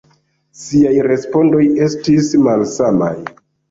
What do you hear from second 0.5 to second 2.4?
Siaj respondoj estis